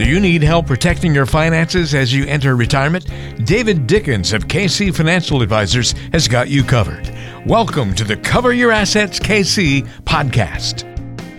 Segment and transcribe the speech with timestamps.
[0.00, 3.04] Do you need help protecting your finances as you enter retirement?
[3.44, 7.14] David Dickens of KC Financial Advisors has got you covered.
[7.44, 10.86] Welcome to the Cover Your Assets KC podcast.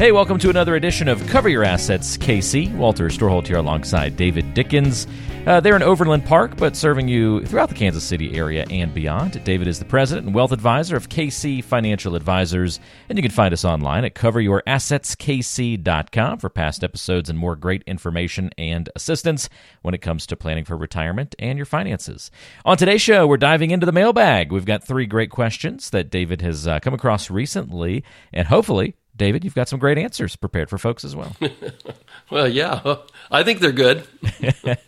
[0.01, 2.75] Hey, welcome to another edition of Cover Your Assets KC.
[2.75, 5.05] Walter Storholt here alongside David Dickens.
[5.45, 9.43] Uh, they're in Overland Park, but serving you throughout the Kansas City area and beyond.
[9.43, 13.53] David is the president and wealth advisor of KC Financial Advisors, and you can find
[13.53, 19.49] us online at coveryourassetskc.com for past episodes and more great information and assistance
[19.83, 22.31] when it comes to planning for retirement and your finances.
[22.65, 24.51] On today's show, we're diving into the mailbag.
[24.51, 29.43] We've got three great questions that David has uh, come across recently, and hopefully David,
[29.43, 31.35] you've got some great answers prepared for folks as well.
[32.31, 32.95] well, yeah,
[33.29, 34.03] I think they're good.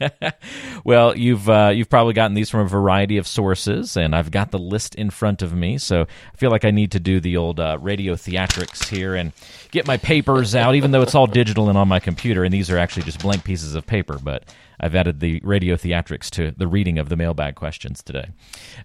[0.83, 4.49] well, you've uh, you've probably gotten these from a variety of sources, and I've got
[4.49, 7.37] the list in front of me, so I feel like I need to do the
[7.37, 9.33] old uh, radio theatrics here and
[9.69, 12.71] get my papers out, even though it's all digital and on my computer, and these
[12.71, 14.51] are actually just blank pieces of paper, but.
[14.79, 18.31] I've added the radio theatrics to the reading of the mailbag questions today.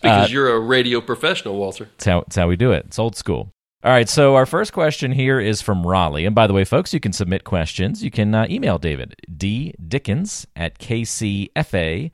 [0.01, 1.87] Because uh, you're a radio professional, Walter.
[1.97, 2.85] That's how, that's how we do it.
[2.87, 3.53] It's old school.
[3.85, 6.27] All right, so our first question here is from Raleigh.
[6.27, 8.03] And by the way, folks, you can submit questions.
[8.03, 12.11] You can uh, email David, ddickens at kcfa.com.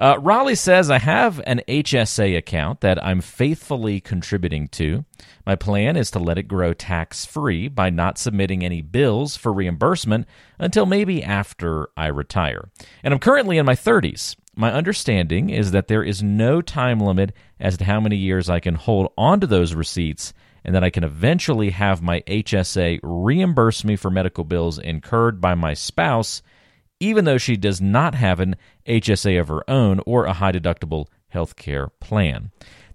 [0.00, 5.04] Uh, Raleigh says, I have an HSA account that I'm faithfully contributing to.
[5.46, 9.52] My plan is to let it grow tax free by not submitting any bills for
[9.52, 10.26] reimbursement
[10.58, 12.68] until maybe after I retire.
[13.04, 14.34] And I'm currently in my 30s.
[14.54, 18.60] My understanding is that there is no time limit as to how many years I
[18.60, 23.96] can hold onto those receipts and that I can eventually have my HSA reimburse me
[23.96, 26.42] for medical bills incurred by my spouse,
[27.00, 31.06] even though she does not have an HSA of her own or a high deductible
[31.28, 32.50] health care plan.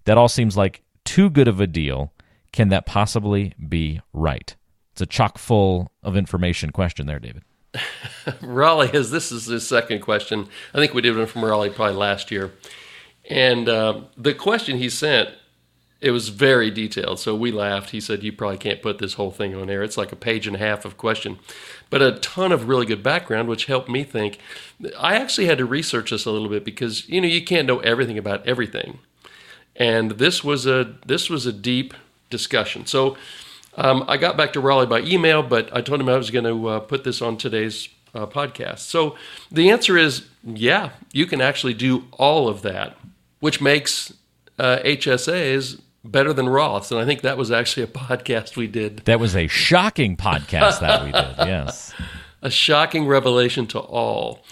[0.05, 2.13] That all seems like too good of a deal.
[2.53, 4.55] Can that possibly be right?
[4.91, 7.43] It's a chock full of information question there, David.
[8.41, 10.47] Raleigh has this is his second question.
[10.73, 12.51] I think we did one from Raleigh probably last year,
[13.29, 15.29] and uh, the question he sent
[15.99, 17.19] it was very detailed.
[17.19, 17.89] So we laughed.
[17.89, 19.81] He said, "You probably can't put this whole thing on air.
[19.83, 21.39] It's like a page and a half of question,
[21.89, 24.39] but a ton of really good background, which helped me think."
[24.97, 27.79] I actually had to research this a little bit because you know you can't know
[27.79, 28.99] everything about everything,
[29.75, 31.93] and this was a this was a deep
[32.29, 32.85] discussion.
[32.85, 33.17] So
[33.77, 36.45] um, I got back to Raleigh by email, but I told him I was going
[36.45, 38.79] to uh, put this on today's uh, podcast.
[38.79, 39.15] So
[39.51, 42.97] the answer is yeah, you can actually do all of that,
[43.39, 44.13] which makes
[44.57, 46.91] uh, HSAs better than Roths.
[46.91, 48.99] And I think that was actually a podcast we did.
[48.99, 51.93] That was a shocking podcast that we did, yes.
[52.41, 54.43] A shocking revelation to all.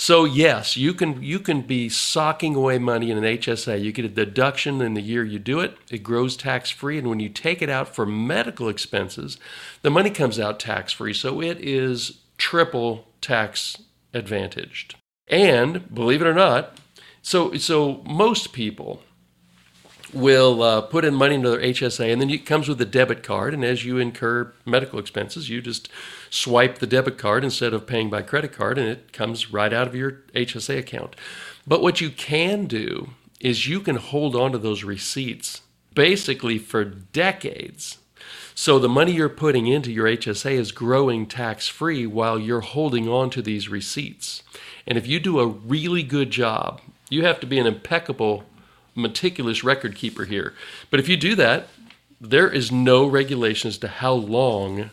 [0.00, 3.84] So yes, you can you can be socking away money in an HSA.
[3.84, 5.76] You get a deduction in the year you do it.
[5.90, 9.36] It grows tax free, and when you take it out for medical expenses,
[9.82, 11.12] the money comes out tax free.
[11.12, 13.76] So it is triple tax
[14.14, 14.94] advantaged.
[15.28, 16.78] And believe it or not,
[17.20, 19.02] so so most people
[20.12, 23.22] will uh, put in money into their HSA, and then it comes with a debit
[23.22, 23.54] card.
[23.54, 25.88] And as you incur medical expenses, you just
[26.30, 29.86] swipe the debit card instead of paying by credit card, and it comes right out
[29.86, 31.16] of your HSA account.
[31.66, 33.10] But what you can do
[33.40, 35.62] is you can hold on to those receipts
[35.94, 37.98] basically for decades.
[38.54, 43.08] So the money you're putting into your HSA is growing tax free while you're holding
[43.08, 44.42] on to these receipts.
[44.86, 48.44] And if you do a really good job, you have to be an impeccable
[48.94, 50.54] meticulous record keeper here.
[50.90, 51.68] But if you do that,
[52.20, 54.90] there is no regulation as to how long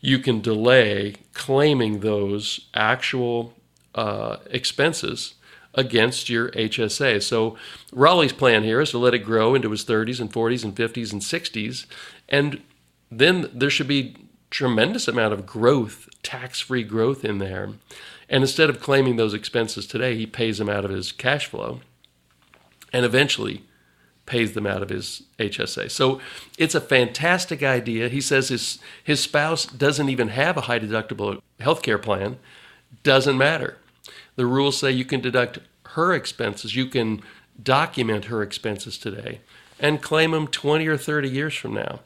[0.00, 3.54] you can delay claiming those actual
[3.94, 5.34] uh, expenses
[5.74, 7.22] against your HSA.
[7.22, 7.56] So
[7.92, 11.12] Raleigh's plan here is to let it grow into his 30s and 40s and 50s
[11.12, 11.86] and 60s,
[12.28, 12.62] and
[13.10, 14.16] then there should be
[14.50, 17.70] tremendous amount of growth, tax-free growth in there.
[18.28, 21.80] And instead of claiming those expenses today, he pays them out of his cash flow
[22.92, 23.64] and eventually
[24.26, 25.90] pays them out of his HSA.
[25.90, 26.20] So
[26.58, 28.08] it's a fantastic idea.
[28.08, 32.38] He says his his spouse doesn't even have a high deductible health care plan.
[33.02, 33.78] Doesn't matter.
[34.36, 35.58] The rules say you can deduct
[35.94, 36.76] her expenses.
[36.76, 37.22] You can
[37.60, 39.40] document her expenses today
[39.80, 42.00] and claim them 20 or 30 years from now.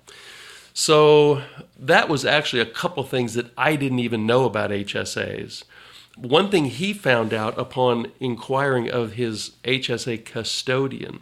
[0.75, 1.43] So
[1.79, 5.65] that was actually a couple things that I didn't even know about HSAs.
[6.17, 11.21] One thing he found out upon inquiring of his HSA custodian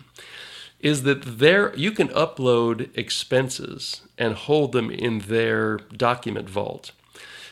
[0.81, 6.93] is that there you can upload expenses and hold them in their document vault.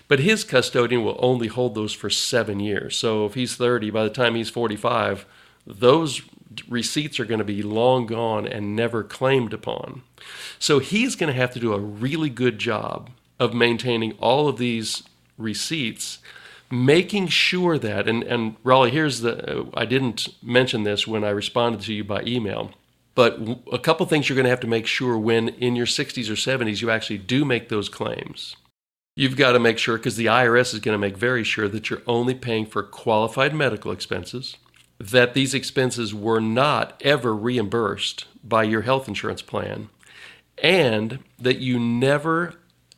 [0.08, 2.96] But his custodian will only hold those for seven years.
[2.96, 5.26] So if he's 30, by the time he's 45,
[5.67, 6.23] those
[6.67, 10.02] receipts are going to be long gone and never claimed upon.
[10.58, 14.56] So he's going to have to do a really good job of maintaining all of
[14.56, 15.02] these
[15.37, 16.19] receipts
[16.70, 21.81] making sure that, and, and Raleigh, here's the, I didn't mention this when I responded
[21.82, 22.73] to you by email,
[23.15, 23.38] but
[23.73, 26.35] a couple things you're going to have to make sure when in your 60s or
[26.35, 28.56] 70s you actually do make those claims.
[29.17, 31.91] You've got to make sure, because the IRS is going to make very sure that
[31.91, 34.56] you're only paying for qualified medical expenses,
[35.00, 39.88] that these expenses were not ever reimbursed by your health insurance plan,
[40.62, 42.55] and that you never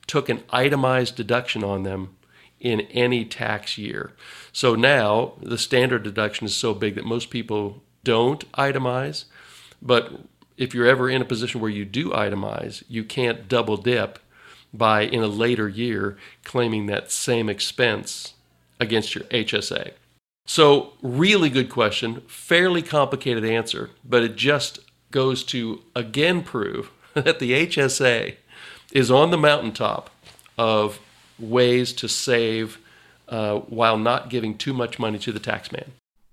[0.06, 2.16] took an itemized deduction on them
[2.60, 4.12] in any tax year.
[4.52, 9.24] So now the standard deduction is so big that most people don't itemize.
[9.82, 10.20] But
[10.56, 14.18] if you're ever in a position where you do itemize, you can't double dip
[14.72, 18.34] by in a later year claiming that same expense
[18.78, 19.92] against your HSA.
[20.46, 24.80] So, really good question, fairly complicated answer, but it just
[25.10, 28.36] goes to again prove that the HSA
[28.92, 30.10] is on the mountaintop
[30.58, 30.98] of
[31.40, 32.78] ways to save
[33.28, 35.86] uh, while not giving too much money to the taxman.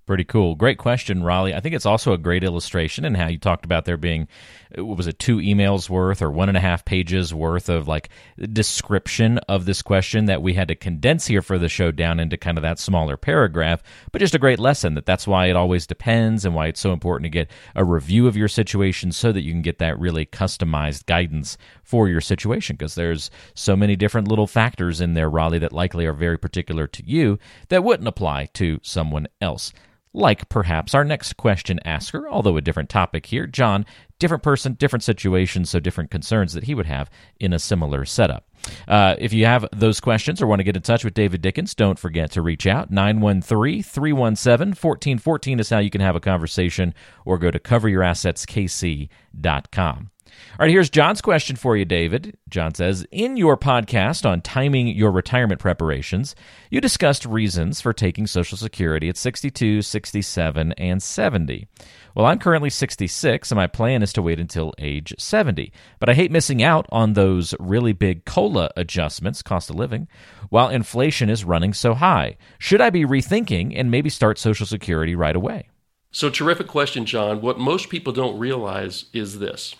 [0.07, 0.55] Pretty cool.
[0.55, 1.53] Great question, Raleigh.
[1.53, 4.29] I think it's also a great illustration in how you talked about there being,
[4.77, 8.07] was it, two emails worth or one and a half pages worth of like
[8.53, 12.37] description of this question that we had to condense here for the show down into
[12.37, 13.83] kind of that smaller paragraph.
[14.13, 16.93] But just a great lesson that that's why it always depends and why it's so
[16.93, 20.25] important to get a review of your situation so that you can get that really
[20.25, 25.59] customized guidance for your situation because there's so many different little factors in there, Raleigh,
[25.59, 27.37] that likely are very particular to you
[27.67, 29.73] that wouldn't apply to someone else
[30.13, 33.47] like perhaps our next question asker, although a different topic here.
[33.47, 33.85] John,
[34.19, 37.09] different person, different situation, so different concerns that he would have
[37.39, 38.45] in a similar setup.
[38.87, 41.75] Uh, if you have those questions or want to get in touch with David Dickens,
[41.75, 42.89] don't forget to reach out.
[42.91, 46.93] 913 317 1414 is how you can have a conversation
[47.25, 50.11] or go to coveryourassetskc.com.
[50.59, 52.37] All right, here's John's question for you, David.
[52.49, 56.35] John says In your podcast on timing your retirement preparations,
[56.71, 61.67] you discussed reasons for taking Social Security at 62, 67, and 70.
[62.15, 65.71] Well, I'm currently 66, and my plan is to wait until age 70.
[65.99, 70.07] But I hate missing out on those really big COLA adjustments, cost of living,
[70.49, 72.37] while inflation is running so high.
[72.57, 75.69] Should I be rethinking and maybe start Social Security right away?
[76.11, 77.41] So, terrific question, John.
[77.41, 79.75] What most people don't realize is this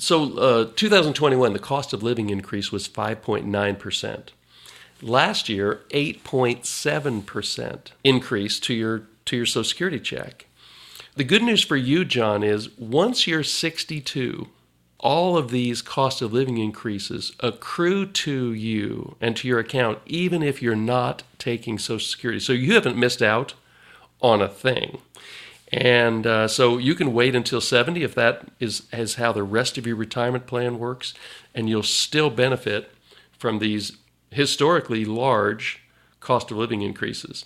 [0.00, 4.28] so, uh, 2021, the cost of living increase was 5.9%.
[5.02, 10.46] Last year, 8.7% increase to your to your Social Security check.
[11.14, 14.48] The good news for you, John, is once you're 62,
[14.98, 20.42] all of these cost of living increases accrue to you and to your account, even
[20.42, 22.40] if you're not taking Social Security.
[22.40, 23.54] So you haven't missed out
[24.20, 25.00] on a thing.
[25.72, 29.78] And uh, so you can wait until 70 if that is, is how the rest
[29.78, 31.14] of your retirement plan works,
[31.54, 32.92] and you'll still benefit
[33.38, 33.96] from these
[34.30, 35.82] historically large
[36.18, 37.44] cost of living increases.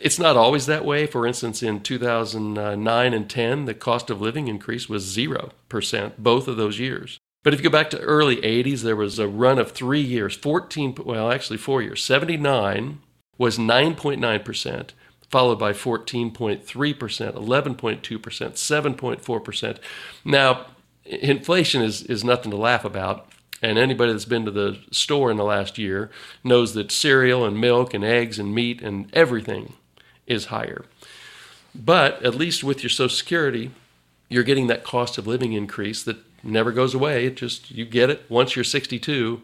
[0.00, 1.06] It's not always that way.
[1.06, 6.56] For instance, in 2009 and 10, the cost of living increase was 0% both of
[6.56, 7.18] those years.
[7.42, 10.34] But if you go back to early 80s, there was a run of three years,
[10.34, 12.02] 14, well, actually four years.
[12.02, 13.00] 79
[13.38, 14.90] was 9.9%
[15.28, 19.78] followed by 14.3%, 11.2%, 7.4%.
[20.24, 20.66] Now,
[21.04, 23.28] inflation is, is nothing to laugh about.
[23.62, 26.10] And anybody that's been to the store in the last year
[26.44, 29.72] knows that cereal and milk and eggs and meat and everything
[30.26, 30.84] is higher.
[31.74, 33.70] But at least with your Social Security,
[34.28, 37.26] you're getting that cost of living increase that never goes away.
[37.26, 39.42] It just you get it once you're 62,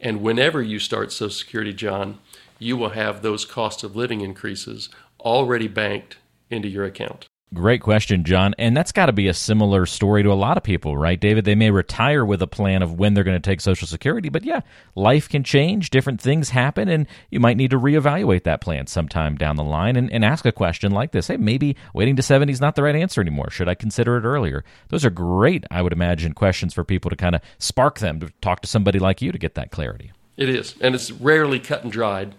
[0.00, 2.18] and whenever you start Social Security, John,
[2.58, 4.88] you will have those cost of living increases
[5.20, 6.16] already banked
[6.50, 7.28] into your account?
[7.54, 8.54] Great question, John.
[8.58, 11.46] And that's got to be a similar story to a lot of people, right, David?
[11.46, 14.44] They may retire with a plan of when they're going to take Social Security, but
[14.44, 14.60] yeah,
[14.94, 19.34] life can change, different things happen, and you might need to reevaluate that plan sometime
[19.34, 22.52] down the line and, and ask a question like this Hey, maybe waiting to 70
[22.52, 23.50] is not the right answer anymore.
[23.50, 24.62] Should I consider it earlier?
[24.88, 28.30] Those are great, I would imagine, questions for people to kind of spark them to
[28.42, 30.12] talk to somebody like you to get that clarity.
[30.36, 32.34] It is, and it's rarely cut and dried.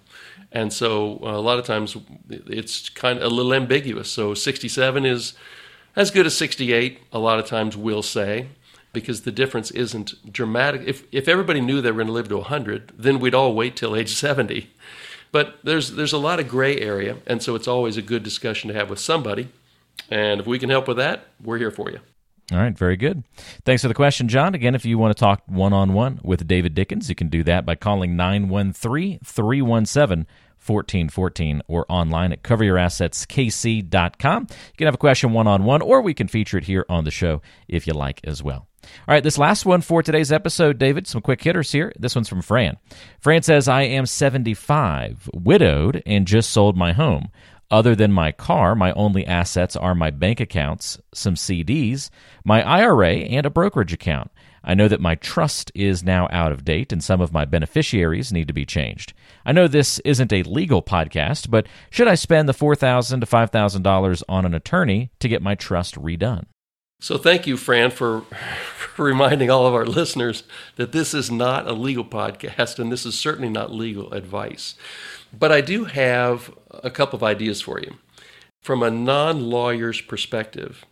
[0.51, 1.95] And so uh, a lot of times
[2.29, 4.09] it's kind of a little ambiguous.
[4.09, 5.33] So 67 is
[5.95, 8.47] as good as 68, a lot of times we'll say,
[8.93, 10.81] because the difference isn't dramatic.
[10.85, 13.75] If, if everybody knew they were going to live to 100, then we'd all wait
[13.75, 14.71] till age 70.
[15.31, 18.67] But there's, there's a lot of gray area, and so it's always a good discussion
[18.69, 19.49] to have with somebody.
[20.09, 21.99] And if we can help with that, we're here for you.
[22.51, 23.23] All right, very good.
[23.63, 24.55] Thanks for the question, John.
[24.55, 27.43] Again, if you want to talk one on one with David Dickens, you can do
[27.43, 30.25] that by calling 913 317
[30.65, 34.47] 1414 or online at coveryourassetskc.com.
[34.49, 37.05] You can have a question one on one, or we can feature it here on
[37.05, 38.67] the show if you like as well.
[39.07, 41.91] All right, this last one for today's episode, David, some quick hitters here.
[41.99, 42.77] This one's from Fran.
[43.19, 47.29] Fran says, I am 75, widowed, and just sold my home.
[47.71, 52.09] Other than my car, my only assets are my bank accounts, some CDs,
[52.43, 54.31] my IRA, and a brokerage account.
[54.63, 58.33] I know that my trust is now out of date and some of my beneficiaries
[58.33, 59.13] need to be changed.
[59.45, 64.23] I know this isn't a legal podcast, but should I spend the $4,000 to $5,000
[64.27, 66.45] on an attorney to get my trust redone?
[67.01, 68.21] So thank you, Fran, for,
[68.75, 70.43] for reminding all of our listeners
[70.75, 74.75] that this is not a legal podcast and this is certainly not legal advice.
[75.31, 77.95] But I do have a couple of ideas for you.
[78.61, 80.85] From a non lawyer's perspective,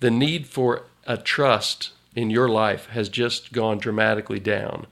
[0.00, 4.86] the need for a trust in your life has just gone dramatically down.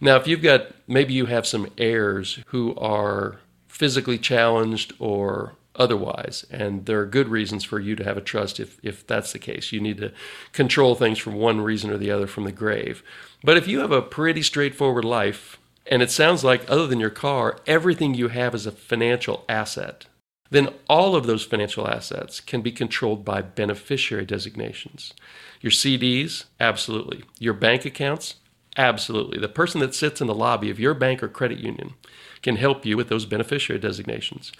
[0.00, 3.38] Now, if you've got maybe you have some heirs who are
[3.68, 8.60] physically challenged or otherwise, and there are good reasons for you to have a trust
[8.60, 9.72] if, if that's the case.
[9.72, 10.12] You need to
[10.52, 13.02] control things from one reason or the other from the grave.
[13.42, 17.10] But if you have a pretty straightforward life, and it sounds like, other than your
[17.10, 20.06] car, everything you have is a financial asset,
[20.50, 25.14] then all of those financial assets can be controlled by beneficiary designations.
[25.60, 27.24] Your CDs, absolutely.
[27.38, 28.36] Your bank accounts,
[28.76, 29.38] absolutely.
[29.38, 31.94] The person that sits in the lobby of your bank or credit union
[32.42, 34.52] can help you with those beneficiary designations.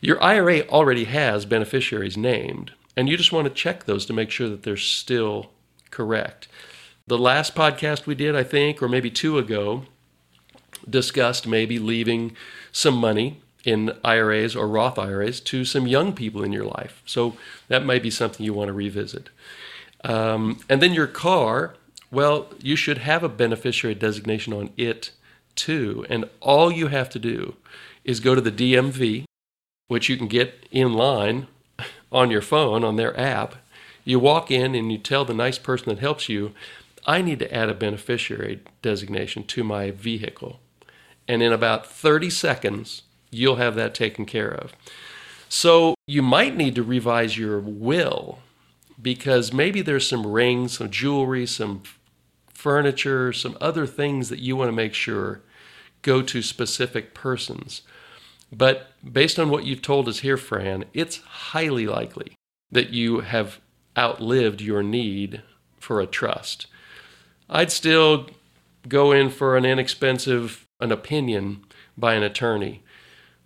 [0.00, 4.30] Your IRA already has beneficiaries named, and you just want to check those to make
[4.30, 5.50] sure that they're still
[5.90, 6.48] correct.
[7.06, 9.84] The last podcast we did, I think, or maybe two ago,
[10.88, 12.36] discussed maybe leaving
[12.72, 17.02] some money in IRAs or Roth IRAs to some young people in your life.
[17.06, 17.36] So
[17.68, 19.30] that might be something you want to revisit.
[20.04, 21.74] Um, and then your car,
[22.10, 25.12] well, you should have a beneficiary designation on it
[25.56, 26.04] too.
[26.10, 27.56] And all you have to do
[28.04, 29.24] is go to the DMV,
[29.88, 31.46] which you can get in line
[32.12, 33.56] on your phone on their app.
[34.04, 36.52] You walk in and you tell the nice person that helps you,
[37.06, 40.60] I need to add a beneficiary designation to my vehicle.
[41.26, 44.74] And in about 30 seconds, you'll have that taken care of.
[45.48, 48.40] So you might need to revise your will
[49.00, 51.82] because maybe there's some rings, some jewelry, some
[52.48, 55.40] furniture, some other things that you want to make sure
[56.02, 57.82] go to specific persons.
[58.52, 62.36] But based on what you've told us here, Fran, it's highly likely
[62.70, 63.60] that you have
[63.96, 65.42] outlived your need
[65.78, 66.66] for a trust.
[67.48, 68.26] I'd still
[68.88, 71.64] go in for an inexpensive an opinion
[71.96, 72.82] by an attorney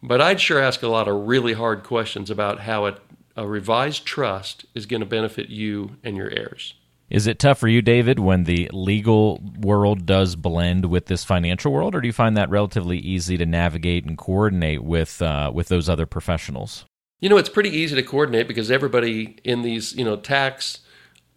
[0.02, 2.99] but I'd sure ask a lot of really hard questions about how a,
[3.37, 6.75] a revised trust is going to benefit you and your heirs.
[7.11, 11.73] Is it tough for you, David, when the legal world does blend with this financial
[11.73, 15.68] world, or do you find that relatively easy to navigate and coordinate with uh, with
[15.68, 16.85] those other professionals?
[17.20, 20.80] You know, it's pretty easy to coordinate because everybody in these, you know, tax,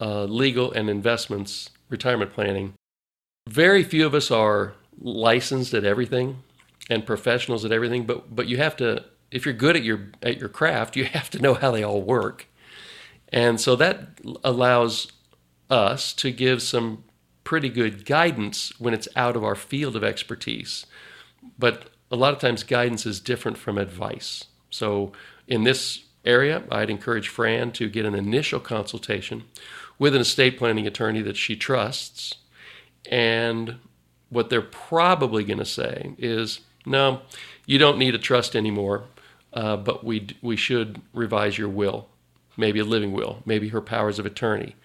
[0.01, 2.73] uh, legal, and investments, retirement planning,
[3.47, 6.43] very few of us are licensed at everything
[6.89, 10.39] and professionals at everything, but but you have to if you're good at your at
[10.39, 12.47] your craft, you have to know how they all work.
[13.29, 15.11] And so that allows
[15.69, 17.05] us to give some
[17.43, 20.85] pretty good guidance when it's out of our field of expertise.
[21.57, 24.45] But a lot of times guidance is different from advice.
[24.69, 25.13] So
[25.47, 29.45] in this area, I'd encourage Fran to get an initial consultation
[29.97, 32.35] with an estate planning attorney that she trusts.
[33.09, 33.77] And
[34.31, 37.21] what they're probably going to say is, no,
[37.67, 39.03] you don't need a trust anymore,
[39.53, 42.07] uh, but we, we should revise your will,
[42.57, 44.75] maybe a living will, maybe her powers of attorney,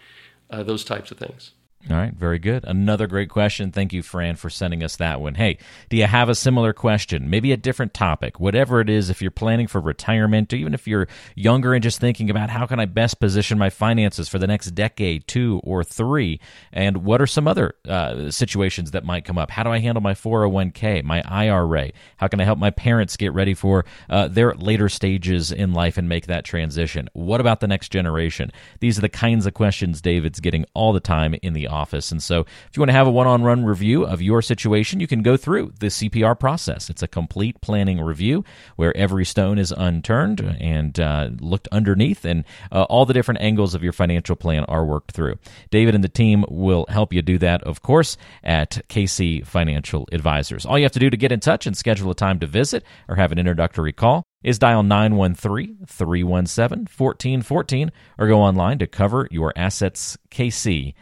[0.51, 1.53] uh, those types of things.
[1.89, 2.65] All right, very good.
[2.65, 3.71] Another great question.
[3.71, 5.37] Thank you, Fran, for sending us that one.
[5.37, 5.57] Hey,
[5.89, 7.31] do you have a similar question?
[7.31, 10.89] Maybe a different topic, whatever it is, if you're planning for retirement, or even if
[10.89, 14.49] you're younger and just thinking about how can I best position my finances for the
[14.49, 16.41] next decade, two or three,
[16.73, 19.53] and what are some other uh, situations that might come up?
[19.53, 21.93] How do I handle my 401k, my IRA?
[22.17, 25.99] How can I help my parents get ready for uh, their later stages in life
[25.99, 27.09] and make that transition?
[27.13, 28.51] What about the next generation?
[28.81, 32.11] These are the kinds of questions David's getting all the time in the office.
[32.11, 35.01] And so, if you want to have a one on one review of your situation,
[35.01, 36.89] you can go through the CPR process.
[36.89, 38.45] It's a complete planning review
[38.77, 43.75] where every stone is unturned and uh, looked underneath, and uh, all the different angles
[43.75, 45.37] of your financial plan are worked through.
[45.71, 50.65] David and the team will help you do that, of course, at KC Financial Advisors.
[50.65, 52.85] All you have to do to get in touch and schedule a time to visit
[53.09, 59.29] or have an introductory call is dial 913 317 1414 or go online to cover
[59.31, 60.95] your assets KC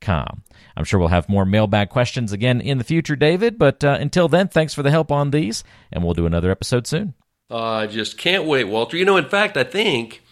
[0.00, 0.42] com.
[0.76, 4.28] I'm sure we'll have more mailbag questions again in the future, David, but uh, until
[4.28, 7.14] then, thanks for the help on these, and we'll do another episode soon.
[7.50, 8.96] I uh, just can't wait, Walter.
[8.96, 10.22] You know, in fact, I think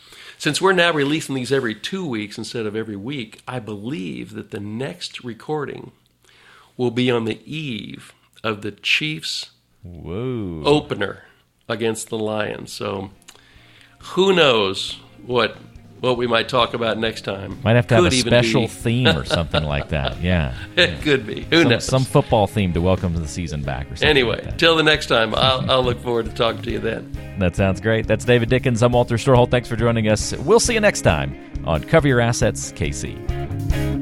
[0.42, 4.50] Since we're now releasing these every two weeks instead of every week, I believe that
[4.50, 5.92] the next recording
[6.76, 9.52] will be on the eve of the Chiefs
[9.85, 10.64] Whoa.
[10.64, 11.26] opener
[11.69, 12.73] against the Lions.
[12.73, 13.12] So
[14.00, 15.59] who knows what
[16.02, 17.56] what we might talk about next time.
[17.62, 20.21] Might have to have a special theme or something like that.
[20.21, 20.52] Yeah.
[20.76, 21.42] It could be.
[21.42, 21.85] Who Some, knows?
[21.85, 24.09] some football theme to welcome the season back or something.
[24.09, 27.16] anyway, like till the next time, I'll, I'll look forward to talking to you then.
[27.38, 28.09] That sounds great.
[28.09, 28.82] That's David Dickens.
[28.82, 29.50] I'm Walter Storholt.
[29.52, 30.37] Thanks for joining us.
[30.38, 34.01] We'll see you next time on Cover Your Assets KC.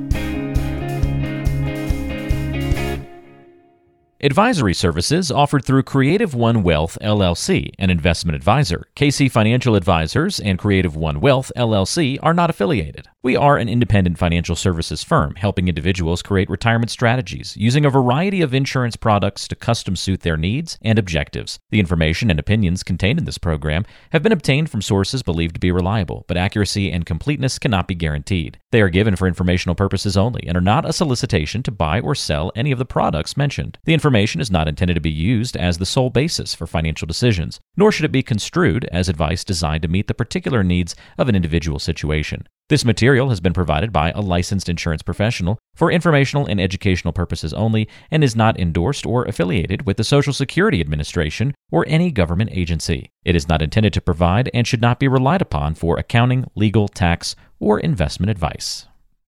[4.23, 8.87] Advisory services offered through Creative One Wealth LLC, an investment advisor.
[8.95, 13.09] KC Financial Advisors and Creative One Wealth LLC are not affiliated.
[13.23, 18.43] We are an independent financial services firm helping individuals create retirement strategies using a variety
[18.43, 21.59] of insurance products to custom suit their needs and objectives.
[21.71, 25.61] The information and opinions contained in this program have been obtained from sources believed to
[25.61, 28.59] be reliable, but accuracy and completeness cannot be guaranteed.
[28.71, 32.15] They are given for informational purposes only and are not a solicitation to buy or
[32.15, 33.79] sell any of the products mentioned.
[33.85, 37.61] The information is not intended to be used as the sole basis for financial decisions,
[37.77, 41.37] nor should it be construed as advice designed to meet the particular needs of an
[41.37, 42.45] individual situation.
[42.69, 47.55] This material has been provided by a licensed insurance professional for informational and educational purposes
[47.55, 52.51] only and is not endorsed or affiliated with the Social Security Administration or any government
[52.53, 53.11] agency.
[53.25, 56.89] It is not intended to provide and should not be relied upon for accounting, legal,
[56.89, 58.89] tax, or investment advice.